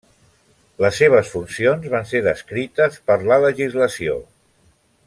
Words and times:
Les 0.85 0.95
seves 1.01 1.29
funcions 1.33 1.85
van 1.93 2.09
ser 2.13 2.23
descrites 2.29 2.99
per 3.11 3.21
la 3.33 3.39
legislació. 3.47 4.19